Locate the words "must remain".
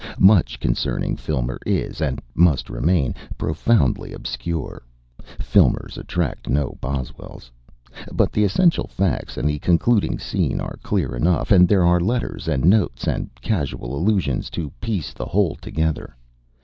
2.33-3.13